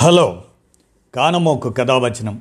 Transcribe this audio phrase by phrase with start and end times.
[0.00, 0.42] Hello.
[1.14, 2.40] కానమోకు కథావచనం.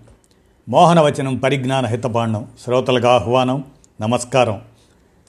[0.69, 2.47] మోహనవచనం పరిజ్ఞాన హితపాండం.
[2.63, 3.63] శ్రోతలకు ఆహ్వానం.
[4.01, 4.61] నమస్కారం.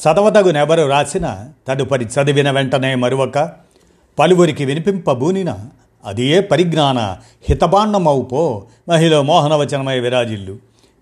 [0.02, 3.52] చదవదగునెవరు రాసిన తదుపరి చదివిన వెంటనే మరువక
[4.18, 5.56] పలువురికి వినిపింపబూనిన
[6.04, 7.16] అది ఏ పరిజ్ఞాన
[7.48, 10.56] హితబాండమవుపో మహిళ మోహనవచనమై విరాజిల్లు.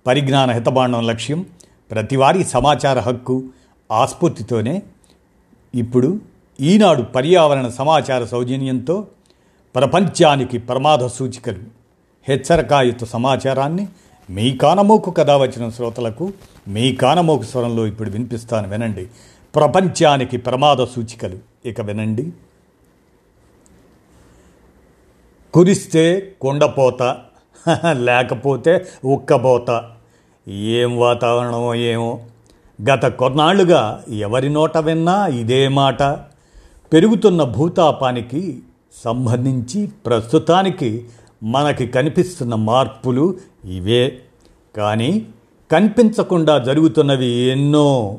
[0.06, 1.46] పరిజ్ఞాన హితపాండం లక్ష్యం
[1.90, 3.44] ప్రతివారీ సమాచార హక్కు
[3.92, 4.82] ఆస్ఫూర్తితోనే.
[5.74, 6.20] ఇప్పుడు
[6.60, 9.06] ఈనాడు పర్యావరణ సమాచార సౌజన్యంతో
[9.76, 11.58] ప్రపంచానికి ప్రమాద సూచికలు.
[12.28, 13.88] హెచ్చరికాయుత సమాచారాన్ని
[14.30, 16.32] మీ కానమోకు కథ వచ్చిన శ్రోతలకు
[16.68, 19.06] మీ కానమోకు స్వరంలో ఇప్పుడు వినిపిస్తాను వినండి.
[19.54, 21.38] ప్రపంచానికి ప్రమాద సూచికలు.
[21.64, 22.32] ఇక వినండి.
[25.54, 27.16] కురిస్తే కొండపోత
[27.92, 29.90] లేకపోతే ఉక్కబోత.
[30.48, 32.20] ఏం వాతావరణమో ఏమో.
[32.90, 36.02] గత కొన్నాళ్ళుగా ఎవరి నోట విన్నా ఇదే మాట.
[36.92, 38.62] పెరుగుతున్న భూతాపానికి
[39.04, 41.08] సంబంధించి ప్రస్తుతానికి
[41.42, 44.18] మనకి కనిపిస్తున్న మార్పులు ఇవే.
[44.76, 45.26] కానీ
[45.70, 48.18] కనిపించకుండా జరుగుతున్నవి ఎన్నో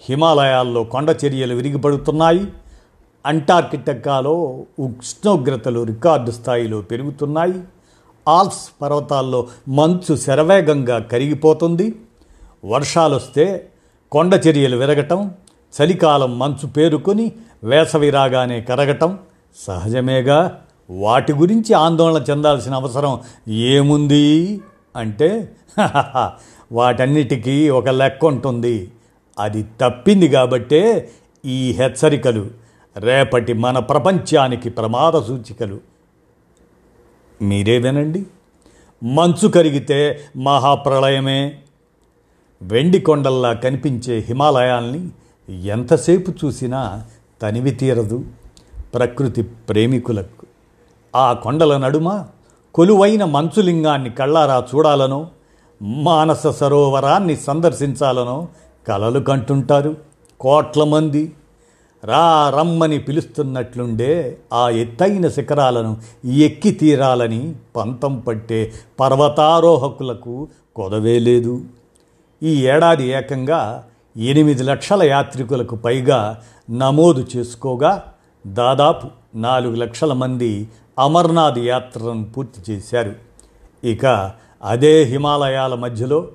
[0.00, 2.46] హిమాలయాల్లో కొండ చర్యలు విరిగిపడుతున్నాయి.
[3.26, 7.60] అంటార్కిటిక్కాలో ఉష్ణోగ్రతలు రికార్డు స్థాయిలో పెరుగుతున్నాయి.
[8.28, 11.94] ఆల్స్ పర్వతాల్లో మంచు శరవేగంగా కరిగిపోతుంది.
[12.64, 13.68] వర్షాలు వస్తే
[14.12, 15.34] కొండ చర్యలు విరగటం
[15.82, 17.32] చలికాలం మంచు పేరుకొని
[17.64, 19.18] వేసవి రాగానే కరగటం
[19.56, 24.60] సహజమేగా వాటి గురించి ఆందోళన చెందాల్సిన అవసరం ఏముంది
[24.96, 25.52] అంటే
[26.72, 28.92] వాటన్నిటికీ ఒక లెక్క ఉంటుంది.
[29.38, 31.10] అది తప్పింది కాబట్టే
[31.44, 32.50] ఈ హెచ్చరికలు
[32.96, 35.80] రేపటి మన ప్రపంచానికి ప్రమాద సూచికలు.
[37.42, 38.26] మీరే వినండి.
[39.04, 41.58] మంచు కరిగితే మహాప్రళయమే.
[42.62, 45.08] వెండి కొండల్లా కనిపించే హిమాలయాల్ని
[45.66, 47.06] ఎంతసేపు చూసినా
[47.42, 48.24] తనివి తీరదు.
[48.94, 50.46] ప్రకృతి ప్రేమికులకు.
[51.14, 52.24] ఆ కొండల నడుమ
[52.74, 55.28] కొలువైన మంచులింగాన్ని కళ్ళారా చూడాలనో
[55.82, 58.48] మానస సరోవరాన్ని సందర్శించాలనో
[58.88, 59.96] కలలు కంటుంటారు
[60.40, 61.32] కోట్ల మంది.
[62.04, 65.96] రా రమ్మని పిలుస్తున్నట్లుండే ఆ ఎత్తైన శిఖరాలను
[66.26, 71.62] ఎక్కి తీరాలని పంతం పట్టే పర్వతారోహకులకు కొదవే లేదు.
[72.42, 73.84] ఈ ఏడాది ఏకంగా
[74.16, 76.38] ఎనిమిది లక్షల యాత్రికులకు పైగా
[76.70, 78.12] నమోదు చేసుకోగా
[78.46, 80.68] దాదాపు నాలుగు లక్షల మంది
[80.98, 83.14] అమర్నాథ్ యాత్రను పూర్తి చేశారు.
[83.84, 86.28] ఇక అదే హిమాలయాల మధ్యలో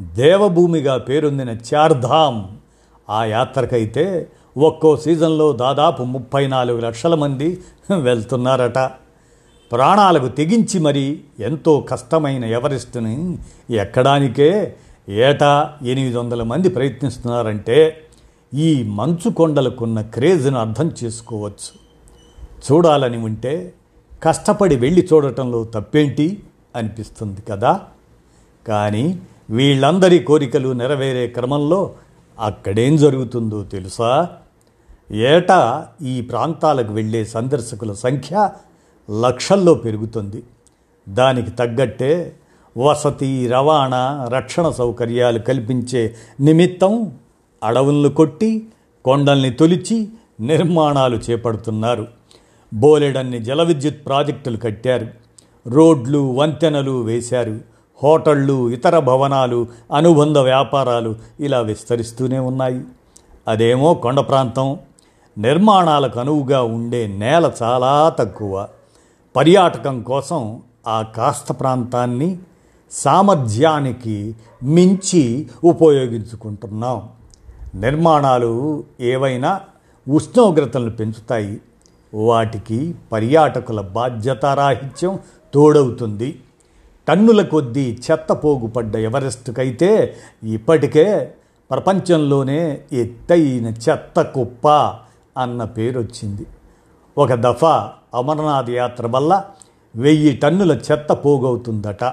[0.00, 2.44] దేవభూమిగా పేరొందిన చార్ధామ్
[3.10, 7.60] ఆ యాత్రకైతే ఒక్కో సీజన్లో దాదాపు ముప్పై నాలుగు లక్షల మంది
[8.00, 8.90] వెళ్తున్నారట.
[9.72, 13.38] ప్రాణాలకు తెగించి మరి ఎంతో కష్టమైన ఎవరెస్ట్ని
[13.70, 14.76] ఎక్కడానికే
[15.08, 17.96] ఏటా ఎనిమిది వందల మంది ప్రయత్నిస్తున్నారంటే
[18.54, 21.82] ఈ మంచు కొండలకున్న క్రేజ్ను అర్థం చేసుకోవచ్చు.
[22.72, 23.74] చూడాలని ఉంటే
[24.22, 26.42] కష్టపడి వెళ్ళి చూడటంలో తప్పేంటి?
[26.76, 27.80] అనిపిస్తుంది కదా.
[28.68, 29.20] కానీ
[29.50, 31.94] వీళ్ళందరి కోరికలు నెరవేరే క్రమంలో
[32.40, 34.28] అక్కడేం జరుగుతుందో తెలుసా?
[35.12, 38.50] ఏటా ఈ ప్రాంతాలకు వెళ్ళే సందర్శకుల సంఖ్య
[39.22, 40.42] లక్షల్లో పెరుగుతుంది.
[41.08, 42.36] దానికి తగ్గట్టే
[42.78, 47.12] వసతి రవాణా రక్షణ సౌకర్యాలు కల్పించే నిమిత్తం
[47.62, 48.68] అడవులను కొట్టి
[49.04, 50.08] కొండల్ని తొలిచి
[50.40, 52.06] నిర్మాణాలు చేపడుతున్నారు.
[52.74, 55.06] బోలెడన్ని జల విద్యుత్ ప్రాజెక్టులు కట్టారు.
[55.66, 57.60] రోడ్లు వంతెనలు వేశారు.
[58.02, 62.80] హోటళ్ళు ఇతర భవనాలు అనుబంధ వ్యాపారాలు ఇలా విస్తరిస్తూనే ఉన్నాయి.
[63.48, 64.78] అదేమో కొండ ప్రాంతం.
[65.38, 68.68] నిర్మాణాలకు అనువుగా ఉండే నేల చాలా తక్కువ.
[69.36, 72.38] పర్యాటకం కోసం ఆ కాస్త ప్రాంతాన్ని
[72.90, 77.08] సామర్థ్యానికి మించి ఉపయోగించుకుంటున్నాం.
[77.74, 79.60] నిర్మాణాలు ఏవైనా
[80.08, 81.60] ఉష్ణోగ్రతలను పెంచుతాయి.
[82.14, 85.18] వాటికి పర్యాటకుల బాధ్యతారాహిత్యం
[85.54, 86.40] తోడవుతుంది.
[87.08, 91.34] టన్నుల కొద్దీ చెత్త పోగుపడ్డ ఎవరెస్ట్కైతే ఇప్పటికే
[91.70, 94.68] ప్రపంచంలోనే ఎత్తైన చెత్త కుప్ప
[95.38, 96.46] అన్న పేరు వచ్చింది
[97.18, 99.44] ఒక దఫా అమర్నాథ్ యాత్ర వల్ల
[99.96, 102.12] వెయ్యి టన్నుల చెత్త పోగవుతుందట.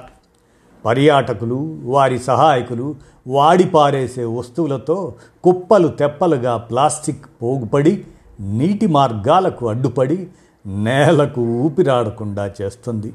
[0.86, 2.96] పర్యాటకులు వారి సహాయకులు
[3.27, 5.13] వాడి పారేసే వస్తువులతో
[5.44, 8.06] కుప్పలు తెప్పలుగా ప్లాస్టిక్ పోగుపడి
[8.39, 10.27] నీటి మార్గాలకు అడ్డుపడి
[10.68, 13.13] నేలకు ఊపిరాడకుండా చేస్తుంది.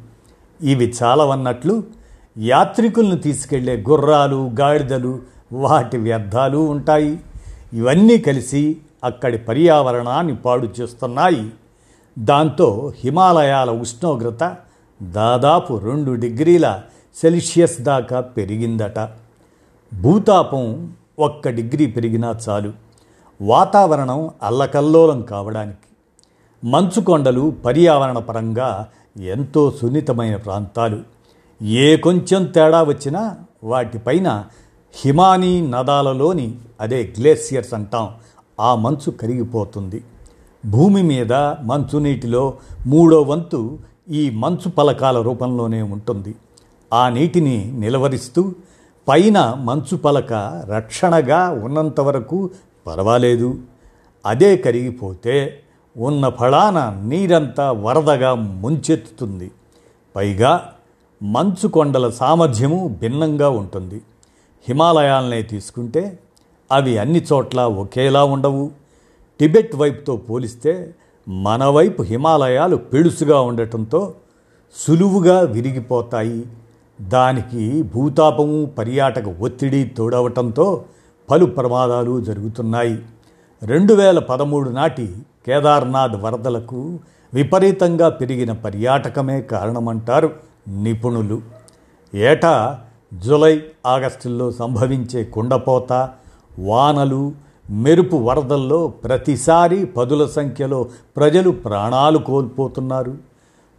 [0.62, 1.82] ఇవి చాలవన్నట్లు
[2.38, 5.18] యాత్రికులను తీసుకెళ్ళే గుర్రాలు గాడిదలు
[5.52, 7.20] వాటి వ్యర్థాలు ఉంటాయి.
[7.72, 11.50] ఇవన్నీ కలిసి అక్కడి పర్యావరణాన్ని పాడు చేస్తున్నాయి.
[12.18, 14.56] దాంతో హిమాలయాల ఉష్ణోగ్రత
[15.02, 16.80] దాదాపు రెండు డిగ్రీల
[17.16, 18.98] సెల్సియస్ దాకా పెరిగిందట.
[20.00, 22.72] భూతాపం ఒక్క డిగ్రీ పెరిగినా చాలు.
[23.42, 25.78] వాతావరణం అల్లకల్లోలం కావడానికి.
[26.66, 28.88] మంచు కొండలు పర్యావరణ పరంగా
[29.22, 31.00] ఎంతో సున్నితమైన ప్రాంతాలు.
[31.64, 34.44] ఏ కొంచెం తేడా వచ్చినా వాటిపైన
[34.94, 38.08] హిమానీ నదాలలోని అదే గ్లేసియర్స్ అంటాం.
[38.60, 40.04] ఆ మంచు కరిగిపోతుంది.
[40.66, 41.32] భూమి మీద
[41.62, 42.54] మంచు నీటిలో
[42.86, 43.78] మూడో వంతు
[44.10, 46.34] ఈ మంచు పలకాల రూపంలోనే ఉంటుంది.
[46.92, 48.52] ఆ నీటిని నిలవరిస్తూ
[49.08, 50.32] పైన మంచు పలక
[50.70, 52.50] రక్షణగా ఉన్నంత వరకు
[52.86, 53.58] పర్వాలేదు.
[54.26, 55.60] అదే కరిగిపోతే
[55.96, 59.50] ఉన్న ఫళాన నీరంతా వరదగా ముంచెత్తుతుంది.
[60.16, 60.72] పైగా
[61.22, 64.02] మంచు కొండల సామర్థ్యము భిన్నంగా ఉంటుంది.
[64.68, 66.18] హిమాలయాలనే తీసుకుంటే
[66.72, 68.70] అవి అన్ని చోట్ల ఒకేలా ఉండవు.
[69.40, 70.94] టిబెట్ వైపుతో పోలిస్తే
[71.28, 74.14] మన వైపు హిమాలయాలు పెడుసుగా ఉండటంతో
[74.74, 76.44] సులువుగా విరిగిపోతాయి.
[77.00, 80.84] దానికి భూతాపము పర్యాటక ఒత్తిడి తోడవటంతో
[81.30, 82.98] పలు ప్రమాదాలు జరుగుతున్నాయి.
[83.62, 86.98] రెండు వేల పదమూడు నాటి కేదార్నాథ్ వరదలకు
[87.34, 90.30] విపరీతంగా పెరిగిన పర్యాటకమే కారణమంటారు
[90.68, 91.42] నిపుణులు.
[92.14, 92.80] ఏటా
[93.14, 96.08] జులై ఆగస్టుల్లో సంభవించే కుండపోత
[96.58, 97.32] వానలు
[97.70, 103.14] మెరుపు వరదల్లో ప్రతిసారి పదుల సంఖ్యలో ప్రజలు ప్రాణాలు కోల్పోతున్నారు.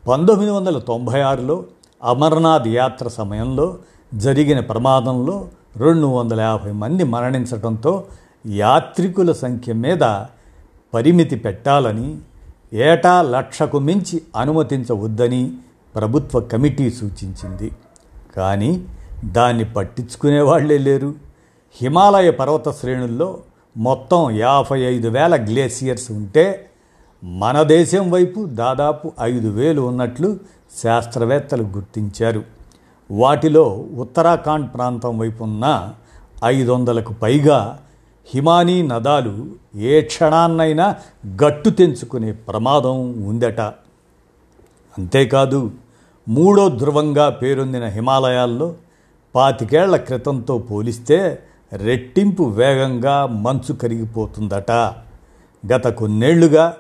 [0.08, 1.64] పంతొమ్మిది వందల తొంభై ఆరులో
[2.06, 3.78] అమర్నాథ్ యాత్ర సమయంలో
[4.14, 5.48] జరిగిన ప్రమాదంలో
[5.78, 8.04] రెండు వందల యాభై మంది మరణించడంతో
[8.48, 10.26] యాత్రికుల సంఖ్య మీద
[10.94, 12.18] పరిమితి పెట్టాలని
[12.74, 15.54] ఏటా లక్షకు మించి అనుమతించవద్దని
[15.96, 17.72] ప్రభుత్వ కమిటీ సూచించింది.
[18.38, 18.86] కానీ
[19.26, 21.14] దాన్ని పట్టించుకునే వాళ్ళే లేరు.
[21.82, 23.38] హిమాలయ పర్వత శ్రేణుల్లో
[23.78, 26.70] మొత్తం యాభై ఐదు వేల గ్లేసియర్స్ ఉంటే
[27.24, 30.38] మన దేశం వైపు దాదాపు ఐదు వేలు ఉన్నట్లు
[30.84, 32.44] శాస్త్రవేత్తలు గుర్తించారు.
[33.12, 35.94] వాటిలో ఉత్తరాఖండ్ ప్రాంతం వైపు ఉన్న
[36.46, 37.80] ఐదు వందలకు పైగా
[38.34, 40.96] హిమానీ నదాలు ఏ క్షణాన్నైనా
[41.44, 43.62] గట్టు తెంచుకునే ప్రమాదం ఉందట.
[44.98, 45.72] అంతేకాదు
[46.30, 48.74] మూడో ధ్రువంగా పేరొందిన హిమాలయాల్లో
[49.36, 51.40] పాతికేళ్ళ క్రితంతో పోలిస్తే
[51.74, 54.72] రెట్టింపు వేగంగా మంచు కరిగిపోతుందట.
[55.74, 56.74] గత కొన్నేళ్ళుగా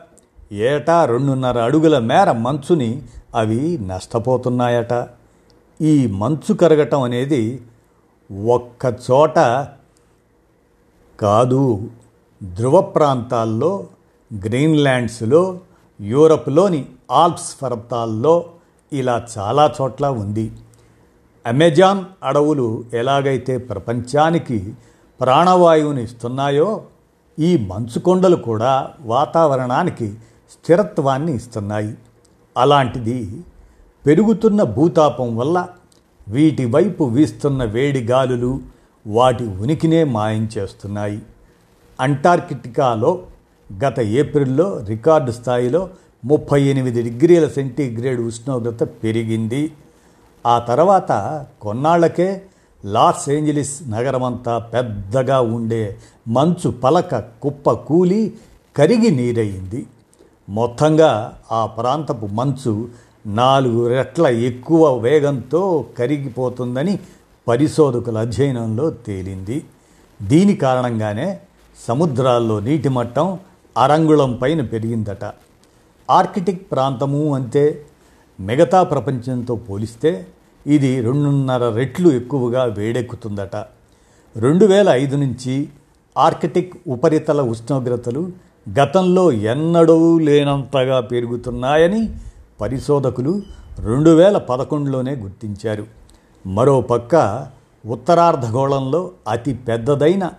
[0.51, 3.01] ఏటా రెండున్నర అడుగుల మేర మంచుని
[3.35, 5.07] అవి నష్టపోతున్నాయట.
[5.81, 7.61] ఈ మంచు కరగటం అనేది
[8.45, 9.67] ఒక్క చోట
[11.19, 11.89] కాదు
[12.43, 13.87] ధ్రువ ప్రాంతాల్లో
[14.33, 15.59] గ్రీన్లాండ్స్లో
[16.01, 18.45] యూరప్లోని ఆల్ప్స్ పర్వతాల్లో
[18.93, 20.51] ఇలా చాలా చోట్ల ఉంది.
[21.45, 24.73] అమెజాన్ అడవులు ఎలాగైతే ప్రపంచానికి
[25.21, 26.83] ప్రాణవాయువుని ఇస్తున్నాయో
[27.39, 30.17] ఈ మంచు కొండలు కూడా వాతావరణానికి
[30.51, 31.97] స్థిరత్వాన్ని ఇస్తున్నాయి.
[32.57, 33.41] అలాంటిది
[34.05, 35.67] పెరుగుతున్న భూతాపం వల్ల
[36.27, 38.59] వీటి వైపు వీస్తున్న వేడి గాలులు
[39.07, 41.21] వాటి ఉనికినే మాయం చేస్తున్నాయి.
[41.99, 43.23] అంటార్కిటికాలో
[43.83, 45.89] గత ఏప్రిల్లో రికార్డు స్థాయిలో
[46.25, 49.71] ముప్పై ఎనిమిది డిగ్రీల సెంటీగ్రేడ్ ఉష్ణోగ్రత పెరిగింది.
[50.45, 52.41] ఆ తర్వాత కొన్నాళ్ళకే
[52.85, 55.97] లాస్ ఏంజలిస్ నగరమంతా పెద్దగా ఉండే
[56.27, 58.33] మంచు పలక కుప్ప కూలి
[58.75, 59.85] కరిగి నీరయింది
[60.49, 62.87] మొత్తంగా ఆ ప్రాంతపు మంచు
[63.27, 66.99] నాలుగు రెట్ల ఎక్కువ వేగంతో కరిగిపోతుందని
[67.47, 69.63] పరిశోధకుల అధ్యయనంలో తేలింది.
[70.21, 71.39] దీని కారణంగానే
[71.87, 73.39] సముద్రాల్లో నీటి మట్టం
[73.77, 75.25] అరంగుళం పైన పెరిగిందట.
[76.09, 77.85] ఆర్కిటిక్ ప్రాంతము అంతే
[78.39, 80.27] మిగతా ప్రపంచంతో పోలిస్తే
[80.67, 83.55] ఇది రెండున్నర రెట్లు ఎక్కువగా వేడెక్కుతుందట.
[84.35, 85.69] రెండు వేల ఐదు నుంచి
[86.17, 88.31] ఆర్కిటిక్ ఉపరితల ఉష్ణోగ్రతలు
[88.69, 92.09] గతంలో ఎన్నడూ లేనంతగా పెరుగుతున్నాయని
[92.61, 93.41] పరిశోధకులు
[93.79, 95.85] రెండు వేల పదకొండులోనే గుర్తించారు.
[96.47, 97.47] మరోపక్క
[97.85, 100.31] ఉత్తరార్ధగోళంలో అతి పెద్దదైన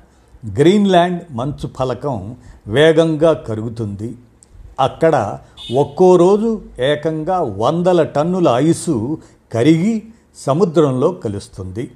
[0.59, 4.15] గ్రీన్లాండ్ మంచు ఫలకం వేగంగా కరుగుతుంది.
[4.81, 5.39] అక్కడ
[5.77, 9.19] ఒక్కో రోజు ఏకంగా వందల టన్నుల ఐసు
[9.53, 10.03] కరిగి
[10.37, 11.91] సముద్రంలో కలుస్తుంది.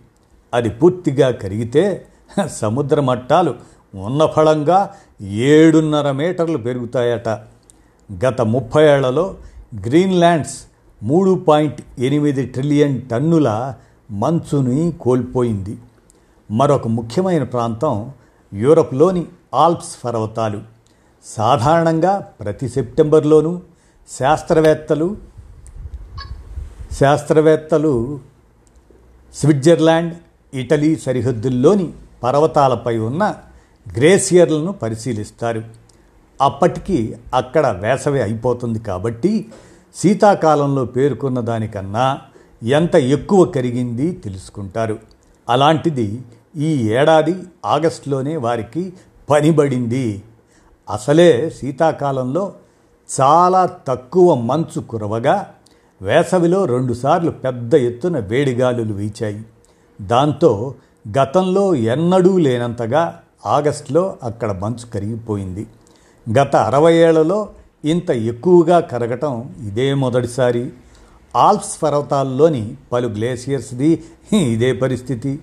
[0.55, 2.07] అది పూర్తిగా కరిగితే
[2.47, 3.55] సముద్ర మట్టాలు
[3.95, 7.29] ఉన్న ఫలంగా ఏడున్నర మీటర్లు పెరుగుతాయట.
[8.25, 9.35] గత ముప్పై ఏళ్ళలో
[9.87, 10.59] గ్రీన్లాండ్స్
[11.03, 13.75] మూడు పాయింట్ ఎనిమిది ట్రిలియన్ టన్నుల
[14.11, 15.79] మంచుని కోల్పోయింది.
[16.51, 18.11] మరొక ముఖ్యమైన ప్రాంతం
[18.55, 20.61] యూరప్లోని ఆల్ప్స్ పర్వతాలు.
[21.25, 23.61] సాధారణంగా ప్రతి సెప్టెంబర్లోనూ
[24.19, 25.17] శాస్త్రవేత్తలు
[26.93, 28.21] శాస్త్రవేత్తలు
[29.35, 30.15] స్విట్జర్లాండ్
[30.55, 31.93] ఇటలీ సరిహద్దుల్లోని
[32.23, 33.35] పర్వతాలపై ఉన్న
[33.97, 35.65] గ్రేసియర్లను పరిశీలిస్తారు.
[36.43, 39.47] అప్పటికి అక్కడ వేసవి అయిపోతుంది కాబట్టి
[39.97, 42.21] శీతాకాలంలో పేర్కొన్న దానికన్నా
[42.63, 44.99] ఎంత ఎక్కువ కరిగింది తెలుసుకుంటారు.
[45.49, 46.23] అలాంటిది
[46.57, 48.93] ఈ ఏడాది ఆగస్టులోనే వారికి
[49.31, 50.23] పనిబడింది.
[50.91, 52.53] అసలే శీతాకాలంలో
[53.21, 55.55] చాలా తక్కువ మంచు కురవగా
[56.03, 59.45] వేసవిలో రెండుసార్లు పెద్ద ఎత్తున వేడిగాలులు వీచాయి.
[60.03, 60.75] దాంతో
[61.19, 65.67] గతంలో ఎన్నడూ లేనంతగా ఆగస్టులో అక్కడ మంచు కరిగిపోయింది.
[66.39, 67.49] గత అరవై ఏళ్ళలో
[67.85, 70.73] ఇంత ఎక్కువగా కరగటం ఇదే మొదటిసారి.
[71.37, 75.43] ఆల్ప్స్ పర్వతాల్లోని పలు గ్లేసియర్స్ది ఇదే పరిస్థితి.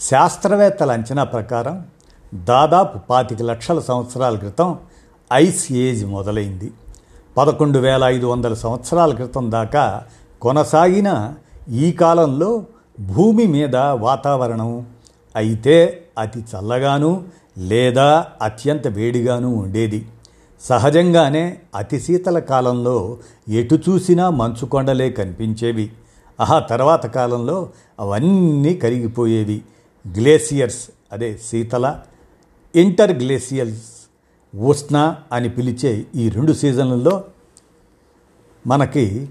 [0.00, 1.86] శాస్త్రవేత్తల అంచనా ప్రకారం
[2.34, 4.78] దాదాపు పాతిక లక్షల సంవత్సరాల క్రితం
[5.32, 6.72] ఐస్ ఏజ్ మొదలైంది.
[7.36, 10.04] పదకొండు వేల ఐదు వందల సంవత్సరాల క్రితం దాకా
[10.42, 11.34] కొనసాగిన
[11.70, 12.64] ఈ కాలంలో
[13.00, 14.86] భూమి మీద వాతావరణం
[15.38, 15.76] అయితే
[16.18, 17.10] అతి చల్లగాను
[17.58, 20.08] లేదా అత్యంత వేడిగాను ఉండేది.
[20.60, 23.18] సహజంగానే అతి శీతల కాలంలో
[23.48, 25.90] ఎటు చూసినా మంచు కొండలే కనిపించేవి.
[26.40, 29.62] ఆ తర్వాత కాలంలో అవన్నీ కరిగిపోయేవి.
[30.18, 32.00] గ్లేసియర్స్ అదే శీతల
[32.76, 33.88] ఇంటర్ గ్లేసియల్స్
[34.56, 37.24] ఉష్ణ అని పిలిచే ఈ రెండు సీజన్లలో
[38.66, 39.28] మనకి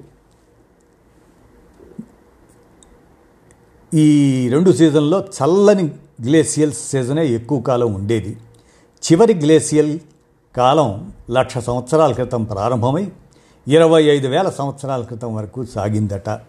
[3.93, 5.83] ఈ రెండు సీజన్లో చల్లని
[6.21, 8.37] గ్లేసియల్ సీజనే ఎక్కువ కాలం ఉండేది.
[9.03, 9.99] చివరి గ్లేసియల్
[10.55, 13.11] కాలం లక్ష సంవత్సరాల క్రితం ప్రారంభమై
[13.67, 16.39] ఇరవై ఐదు వేల సంవత్సరాల క్రితం వరకు సాగిందట.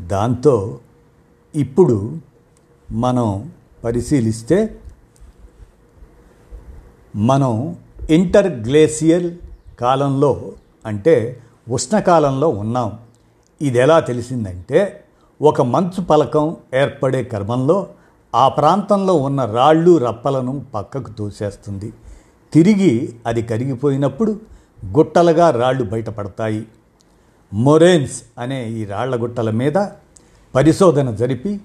[0.00, 0.78] దాంతో
[1.54, 2.16] ఇప్పుడు
[2.90, 3.52] మనం
[3.84, 4.80] పరిశీలిస్తే
[7.16, 7.76] మనం
[8.10, 9.36] ఇంటర్ గ్లేసియల్
[9.80, 10.52] కాలంలో
[10.86, 12.98] అంటే ఉష్ణకాలంలో ఉన్నాం.
[13.62, 15.04] ఇది ఎలా తెలిసిందంటే
[15.42, 17.86] ఒక మంచు పలకం ఏర్పడే క్రమంలో
[18.34, 21.92] ఆ ప్రాంతంలో ఉన్న రాళ్ళు రప్పలను పక్కకు తోసేస్తుంది.
[22.52, 24.40] తిరిగి అది కరిగిపోయినప్పుడు
[24.96, 26.66] గుట్టలుగా రాళ్ళు బయటపడతాయి.
[27.52, 29.86] మొరేన్స్ అనే ఈ రాళ్ళ గుట్టల మీద
[30.54, 31.60] పరిశోధన జరిపి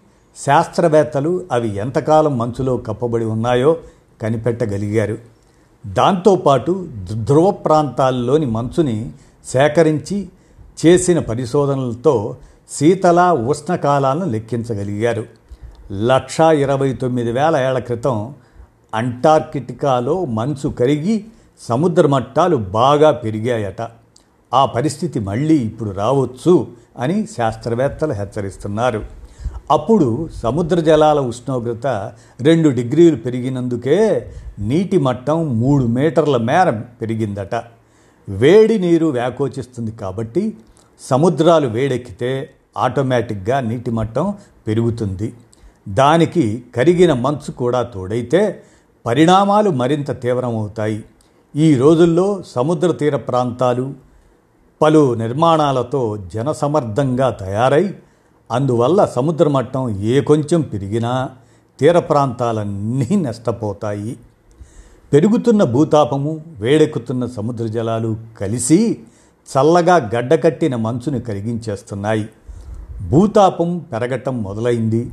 [0.45, 3.77] శాస్త్రవేత్తలు అవి ఎంతకాలం మంచులో కప్పబడి ఉన్నాయో
[4.21, 5.17] కనిపెట్టగలిగారు.
[5.87, 9.11] దాంతోపాటు ధ్రువ ప్రాంతాల్లోని మంచుని
[9.45, 10.29] సేకరించి
[10.85, 12.35] చేసిన పరిశోధనలతో
[12.69, 15.25] శీతల ఉష్ణకాలాలను లెక్కించగలిగారు.
[16.05, 18.33] లక్షా ఇరవై తొమ్మిది వేల ఏళ్ళ క్రితం
[18.95, 21.25] అంటార్కిటికాలో మంచు కరిగి
[21.59, 23.87] సముద్ర మట్టాలు బాగా పెరిగాయట.
[24.53, 26.67] ఆ పరిస్థితి మళ్ళీ ఇప్పుడు రావచ్చు
[26.99, 29.05] అని శాస్త్రవేత్తలు హెచ్చరిస్తున్నారు.
[29.71, 31.87] అప్పుడు సముద్ర జలాల ఉష్ణోగ్రత
[32.41, 37.55] రెండు డిగ్రీలు పెరిగినందుకే నీటి మట్టం మూడు మీటర్ల మేర పెరిగిందట.
[38.29, 40.57] వేడి నీరు వ్యాకోచిస్తుంది కాబట్టి
[40.99, 44.33] సముద్రాలు వేడెక్కితే ఆటోమేటిక్గా నీటి మట్టం
[44.67, 45.33] పెరుగుతుంది.
[45.89, 48.63] దానికి కరిగిన మంచు కూడా తోడైతే
[49.05, 51.03] పరిణామాలు మరింత తీవ్రమవుతాయి.
[51.55, 53.93] ఈ రోజుల్లో సముద్ర తీర ప్రాంతాలు
[54.81, 57.93] పలు నిర్మాణాలతో జనసమర్థంగా తయారై
[58.51, 61.29] అందువల్ల సముద్ర మట్టం ఏ కొంచెం పెరిగినా
[61.79, 64.17] తీర ప్రాంతాలన్నీ నష్టపోతాయి.
[65.13, 68.99] పెరుగుతున్న భూతాపము వేడెక్కుతున్న సముద్ర జలాలు కలిసి
[69.45, 72.29] చల్లగా గడ్డకట్టిన మంచును కరిగించేస్తున్నాయి.
[73.09, 75.11] భూతాపం పెరగటం మొదలైంది.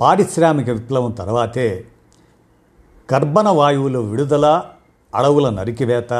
[0.00, 1.84] పారిశ్రామిక విప్లవం తర్వాతే
[3.10, 4.62] కర్బన వాయువుల విడుదల
[5.14, 6.12] అడవుల నరికివేత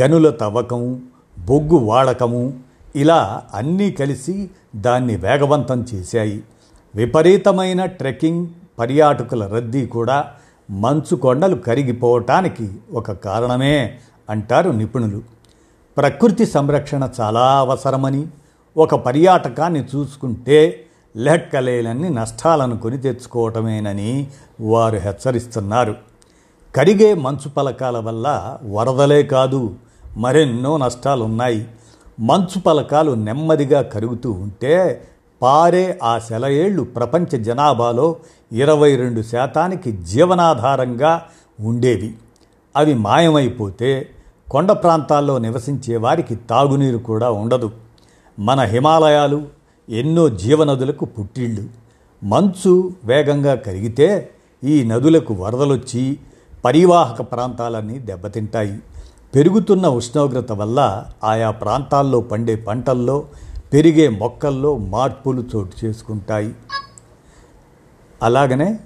[0.00, 1.02] గనుల తవ్వకం
[1.38, 2.52] బొగ్గు వాడకము
[2.96, 6.44] ఇలా అన్నీ కలిసి దాన్ని వేగవంతం చేశాయి.
[6.94, 8.46] విపరీతమైన ట్రెక్కింగ్
[8.78, 10.24] పర్యాటకుల రద్దీ కూడా
[10.70, 13.98] మంచు కొండలు కరిగిపోవటానికి ఒక కారణమే
[14.30, 15.35] అంటారు నిపుణులు.
[15.96, 18.26] ప్రకృతి సంరక్షణ చాలా అవసరమని
[18.76, 20.86] ఒక పర్యాటకాన్ని చూసుకుంటే
[21.16, 24.26] లెక్కలేనన్ని నష్టాలను కొని తెచ్చుకోవటమేనని
[24.60, 25.94] వారు హెచ్చరిస్తున్నారు.
[26.74, 29.74] కరిగే మంచు పలకాల వల్ల వరదలే కాదు
[30.16, 31.68] మరెన్నో నష్టాలున్నాయి.
[32.20, 35.02] మంచు పలకాలు నెమ్మదిగా కరుగుతూ ఉంటే
[35.42, 38.16] పారే ఆ సెలయేళ్ళు ప్రపంచ జనాభాలో
[38.52, 41.22] ఇరవై రెండు శాతానికి జీవనాధారంగా
[41.60, 42.14] ఉండేవి.
[42.76, 44.08] అవి మాయమైపోతే
[44.50, 47.70] కొండ ప్రాంతాల్లో నివసించే వారికి తాగునీరు కూడా ఉండదు.
[48.38, 49.46] మన హిమాలయాలు
[49.88, 51.64] ఎన్నో జీవనదులకు పుట్టిళ్ళు.
[52.24, 54.30] మంచు వేగంగా కరిగితే
[54.64, 56.18] ఈ నదులకు వరదలొచ్చి
[56.64, 58.78] పరివాహక ప్రాంతాలన్నీ దెబ్బతింటాయి.
[59.34, 63.26] పెరుగుతున్న ఉష్ణోగ్రత వల్ల ఆయా ప్రాంతాల్లో పండే పంటల్లో
[63.72, 66.54] పెరిగే మొక్కల్లో మార్పులు చోటు చేసుకుంటాయి.
[68.22, 68.78] అలాగనే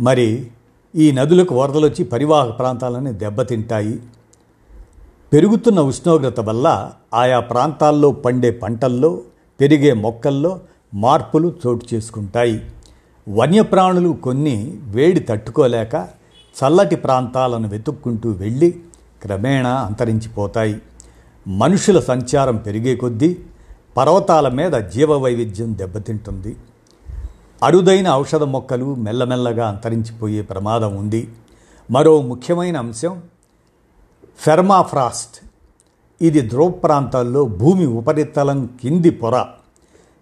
[0.00, 0.50] మరి
[0.96, 4.02] ఈ నదులకు వరదలు వచ్చి పరివాహక ప్రాంతాలని దెబ్బతింటాయి.
[5.32, 9.20] పెరుగుతున్న ఉష్ణోగ్రత వల్ల ఆయా ప్రాంతాల్లో పండే పంటల్లో
[9.60, 10.60] పెరిగే మొక్కల్లో
[10.94, 12.62] మార్పులు చోటు చేసుకుంటాయి.
[13.28, 16.08] వన్యప్రాణులు కొన్ని వేడి తట్టుకోలేక
[16.58, 18.70] చల్లటి ప్రాంతాలను వెతుక్కుంటూ వెళ్ళి
[19.22, 20.82] క్రమేణా అంతరించిపోతాయి.
[21.48, 23.36] మనుషుల సంచారం పెరిగే కొద్దీ
[23.96, 26.56] పర్వతాల మీద జీవ వైవిధ్యం దెబ్బతింటుంది.
[27.62, 31.28] అరుదైన ఔషధ మొక్కలు మెల్లమెల్లగా అంతరించిపోయే ప్రమాదం ఉంది.
[31.90, 33.22] మరో ముఖ్యమైన అంశం
[34.38, 35.46] ఫెర్మాఫ్రాస్ట్.
[36.22, 39.44] ఇది ధ్రువ ప్రాంతాల్లో భూమి ఉపరితలం కింది పొర.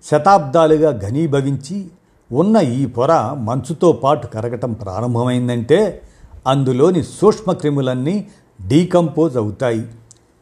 [0.05, 1.89] శతాబ్దాలుగా ఘనీభవించి
[2.33, 6.03] ఉన్న ఈ పొర మంచుతో పాటు కరగటం ప్రారంభమైందంటే
[6.47, 8.29] అందులోని సూక్ష్మక్రిములన్నీ
[8.67, 9.87] డీకంపోజ్ అవుతాయి.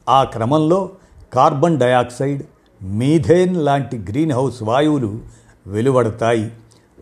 [0.08, 0.88] ఆ క్రమంలో
[1.32, 2.42] కార్బన్ డయాక్సైడ్
[2.82, 5.18] మీథేన్ లాంటి గ్రీన్ హౌస్ వాయువులు
[5.66, 6.52] వెలువడతాయి.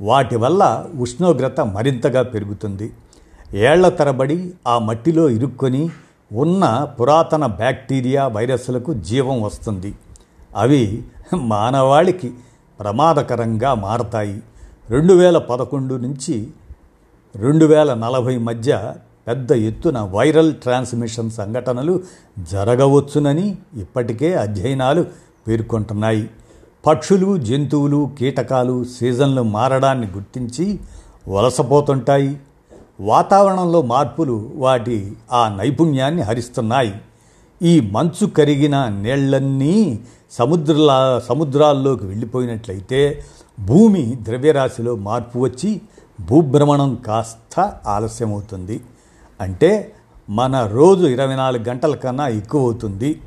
[0.00, 2.92] వాటి వల్ల ఉష్ణోగ్రత మరింతగా పెరుగుతుంది.
[3.54, 5.90] ఏళ్ళ తరబడి ఆ మట్టిలో ఇరుక్కొని
[6.32, 9.94] ఉన్న పురాతన బ్యాక్టీరియా వైరస్లకు జీవం వస్తుంది.
[10.56, 11.02] అవి
[11.34, 12.32] మానవాళికి
[12.80, 14.42] ప్రమాదకరంగా మారతాయి.
[14.90, 16.50] రెండు వేల పదకొండు నుంచి
[17.36, 18.94] రెండు వేల నలభై మధ్య
[19.28, 22.02] పెద్ద ఎత్తున వైరల్ ట్రాన్స్మిషన్ సంఘటనలు
[22.52, 25.06] జరగవచ్చునని ఇప్పటికే అధ్యయనాలు
[25.48, 26.30] పేర్కొంటున్నాయి.
[26.86, 30.80] పక్షులు జంతువులు కీటకాలు సీజన్లు మారడాన్ని గుర్తించి
[31.28, 32.36] వలసపోతుంటాయి.
[33.00, 36.94] వాతావరణంలో మార్పులు వాటి ఆ నైపుణ్యాన్ని హరిస్తున్నాయి.
[37.62, 43.22] ఈ మంచు కరిగిన నీళ్ళన్నీ సముద్రలా సముద్రాల్లోకి వెళ్ళిపోయినట్లయితే
[43.60, 45.80] భూమి ద్రవ్యరాశిలో మార్పు వచ్చి
[46.20, 48.80] భూభ్రమణం కాస్త ఆలస్యమవుతుంది.
[49.40, 49.92] అంటే
[50.30, 53.20] మన రోజు ఇరవై నాలుగు గంటల కన్నా ఎక్కువ అవుతుంది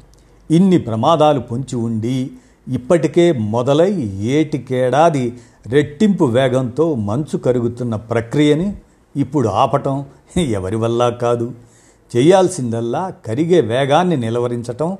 [0.52, 2.32] ఇన్ని ప్రమాదాలు పొంచి ఉండి
[2.70, 3.92] ఇప్పటికే మొదలై
[4.22, 8.76] ఏటికేడాది రెట్టింపు వేగంతో మంచు కరుగుతున్న ప్రక్రియని
[9.16, 10.06] ఇప్పుడు ఆపటం
[10.38, 11.52] ఎవరి వల్ల కాదు.
[12.18, 14.98] చేయాల్సిందల్లా కరిగే వేగాన్ని నిలవరించటం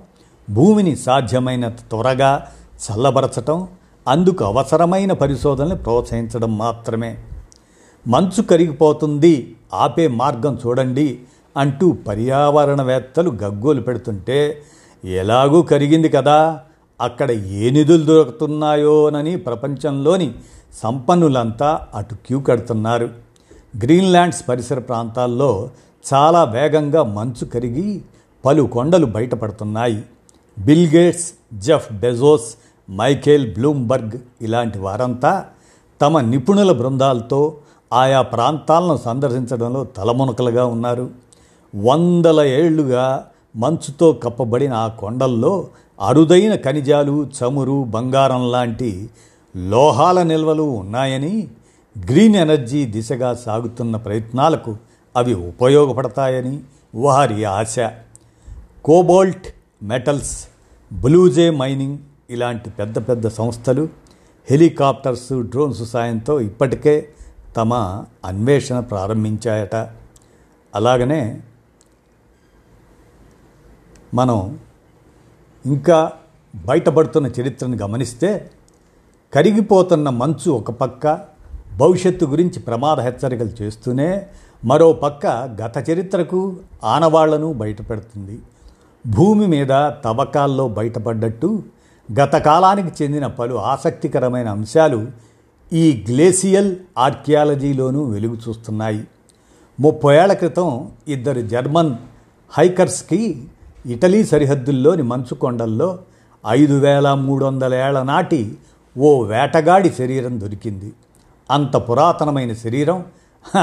[0.50, 2.48] భూమిని సాధ్యమైన త్వరగా
[2.86, 3.68] చల్లబరచటం
[4.08, 7.18] అందుకు అవసరమైన పరిశోధనలు ప్రోత్సహించడం మాత్రమే.
[8.08, 11.20] మంచు కరిగిపోతుంది ఆపే మార్గం చూడండి
[11.58, 14.62] అంటూ పర్యావరణవేత్తలు గగ్గోలు పెడుతుంటే
[15.06, 16.62] ఎలాగూ కరిగింది కదా?
[17.02, 20.36] అక్కడ ఏ నిధులు దొరుకుతున్నాయోనని ప్రపంచంలోని
[20.84, 23.10] సంపన్నులంతా అటు క్యూ కడుతున్నారు.
[23.84, 25.70] గ్రీన్లాండ్స్ పరిసర ప్రాంతాల్లో
[26.14, 28.02] చాలా వేగంగా మంచు కరిగి
[28.46, 30.04] పలు కొండలు బయటపడుతున్నాయి.
[30.60, 32.56] Bill Gates Jeff Bezos
[32.92, 35.46] Michael Bloomberg ఇలాంటి వారంతా
[36.02, 37.58] తమ నిపుణుల బృందాలతో
[37.94, 41.10] ఆయా ప్రాంతాలను సందర్శించడంలో తలమునకలుగా ఉన్నారు.
[41.76, 45.68] వందల ఏళ్ళుగా మంచుతో కప్పబడిన ఆ కొండల్లో
[46.00, 49.10] అరుదైన ఖనిజాలు చమురు బంగారం లాంటి
[49.56, 51.48] లోహాల నిల్వలు ఉన్నాయని
[52.10, 54.78] గ్రీన్ ఎనర్జీ దిశగా సాగుతున్న ప్రయత్నాలకు
[55.16, 56.60] అవి ఉపయోగపడతాయని
[56.96, 57.92] వారి ఆశ.
[58.86, 59.48] కోబోల్ట్
[59.84, 60.48] మెటల్స్
[60.94, 61.98] బ్లూజే మైనింగ్
[62.30, 63.90] ఇలాంటి పెద్ద పెద్ద సంస్థలు
[64.50, 67.10] హెలికాప్టర్స్ డ్రోన్స్ సాయంతో ఇప్పటికే
[67.58, 69.76] తమ అన్వేషణ ప్రారంభించాయట.
[70.76, 71.42] అలాగనే
[74.14, 74.60] మనం
[75.66, 76.12] ఇంకా
[76.56, 78.52] బయటపడుతున్న చరిత్రను గమనిస్తే
[79.34, 81.26] కరిగిపోతున్న మంచు ఒక పక్క
[81.78, 84.28] భవిష్యత్తు గురించి ప్రమాద హెచ్చరికలు చేస్తూనే
[84.66, 85.28] మరో పక్క
[85.62, 88.40] గత చరిత్రకు ఆనవాళ్ళను బయటపెడుతుంది.
[89.08, 89.68] భూమి మీద
[90.04, 91.64] తవ్వకాల్లో బయటపడ్డట్టు
[92.20, 95.08] గత కాలానికి చెందిన పలు ఆసక్తికరమైన అంశాలు
[95.74, 99.08] ఈ గ్లేసియల్ ఆర్కియాలజీలోనూ వెలుగు చూస్తున్నాయి.
[99.80, 101.96] ముప్పై ఏళ్ళ క్రితం ఇద్దరు జర్మన్
[102.50, 103.48] హైకర్స్కి
[103.86, 106.00] ఇటలీ సరిహద్దుల్లోని మంచు కొండల్లో
[106.48, 108.58] ఐదు వేల మూడు వందల ఏళ్ళ నాటి
[108.98, 110.94] ఓ వేటగాడి శరీరం దొరికింది.
[111.52, 113.06] అంత పురాతనమైన శరీరం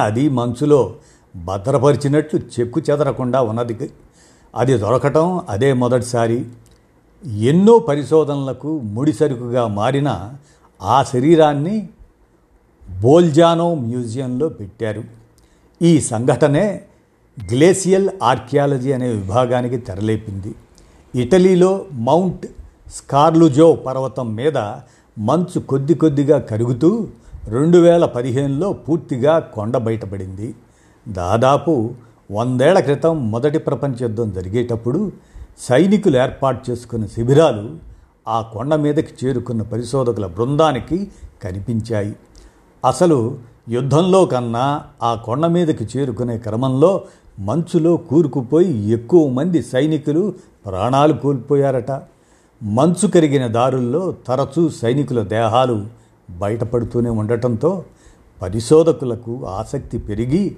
[0.02, 0.94] అది మంచులో
[1.36, 3.90] భద్రపరిచినట్లు చెక్కు చెదరకుండా ఉన్నది.
[4.56, 6.46] అది దొరకటం అదే మొదటిసారి.
[7.26, 10.32] ఎన్నో పరిశోధనలకు ముడిసరుకుగా మారిన
[10.82, 11.88] ఆ శరీరాన్ని
[13.00, 15.04] బోల్జానో మ్యూజియంలో పెట్టారు.
[15.82, 16.82] ఈ సంఘటనే
[17.38, 20.54] గ్లేసియల్ ఆర్కియాలజీ అనే విభాగానికి తెరలేపింది.
[21.14, 22.46] ఇటలీలో మౌంట్
[22.92, 24.58] స్కార్లుజో పర్వతం మీద
[25.18, 27.08] మంచు కొద్ది కొద్దిగా కరుగుతూ
[27.48, 30.54] రెండు వేల పదిహేనులో పూర్తిగా కొండ బయటపడింది.
[31.08, 31.90] దాదాపు
[32.30, 35.12] వందేళ్ళ క్రితం మొదటి ప్రపంచ యుద్ధం జరిగేటప్పుడు
[35.58, 37.76] సైనికులు ఏర్పాటు చేసుకున్న శిబిరాలు
[38.28, 41.10] ఆ కొండ మీదకి చేరుకున్న పరిశోధకుల బృందానికి
[41.42, 42.16] కనిపించాయి.
[42.84, 47.02] అసలు యుద్ధంలో కన్నా ఆ కొండ మీదకి చేరుకునే క్రమంలో
[47.38, 50.34] మంచులో కూరుకుపోయి ఎక్కువ మంది సైనికులు
[50.66, 52.02] ప్రాణాలు కోల్పోయారట.
[52.62, 55.86] మంచు కరిగిన దారుల్లో తరచూ సైనికుల దేహాలు
[56.30, 57.84] బయటపడుతూనే ఉండటంతో
[58.42, 60.56] పరిశోధకులకు ఆసక్తి పెరిగి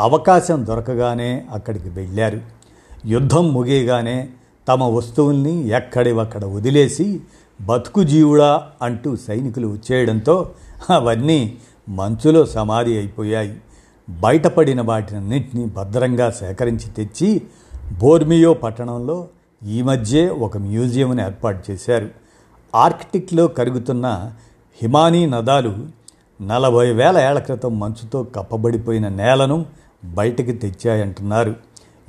[0.00, 2.40] అవకాశం దొరకగానే అక్కడికి వెళ్ళారు.
[3.06, 4.28] యుద్ధం ముగియగానే
[4.68, 7.20] తమ వస్తువుల్ని ఎక్కడివక్కడ వదిలేసి
[7.60, 10.50] బతుకు జీవుడా అంటూ సైనికులు వచ్చేయడంతో
[10.90, 11.56] అవన్నీ
[11.88, 13.56] మంచులో సమాధి అయిపోయాయి.
[14.08, 17.42] బయటపడిన వాటినన్నింటినీ భద్రంగా సేకరించి తెచ్చి
[17.98, 19.28] బోర్మియో పట్టణంలో
[19.66, 22.08] ఈ మధ్యే ఒక మ్యూజియంని ఏర్పాటు చేశారు.
[22.74, 24.32] ఆర్కిటిక్లో కరుగుతున్న
[24.82, 25.76] హిమానీ నదాలు
[26.42, 29.66] నలభై వేల ఏళ్ళ క్రితం మంచుతో కప్పబడిపోయిన నేలను
[30.04, 31.56] బయటకు తెచ్చాయంటున్నారు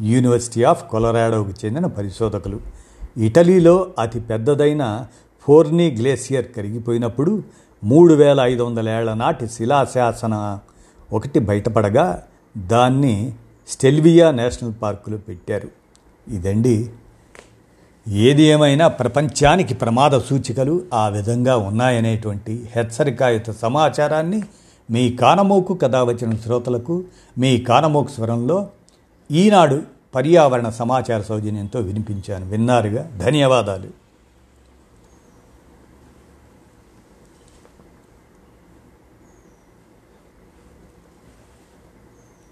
[0.01, 2.59] యూనివర్సిటీ ఆఫ్ కొలరాడోకు చెందిన పరిశోధకులు.
[3.17, 5.05] ఇటలీలో అతి పెద్దదైన
[5.41, 7.43] ఫోర్నీ గ్లేసియర్ కరిగిపోయినప్పుడు
[7.83, 10.59] మూడు వేల ఐదు వందల ఏళ్ళ నాటి శిలాశాసన
[11.13, 12.23] ఒకటి బయటపడగా
[12.57, 13.33] దాన్ని
[13.67, 15.67] స్టెల్వియా నేషనల్ పార్కులో పెట్టారు.
[16.31, 16.89] ఇదండి
[18.07, 24.43] ఏది ఏమైనా ప్రపంచానికి ప్రమాద సూచికలు ఆ విధంగా ఉన్నాయనేటువంటి హెచ్చరికాయుత సమాచారాన్ని
[24.91, 27.03] మీ కానమోకు కథ వచ్చిన శ్రోతలకు
[27.37, 28.67] మీ కానమోకు స్వరంలో
[29.31, 29.81] ఈనాడు
[30.15, 32.49] పర్యావరణ సమాచార సౌజన్యంతో వినిపించాను.
[32.49, 33.11] విన్నారుగా?
[33.17, 33.98] ధన్యవాదాలు.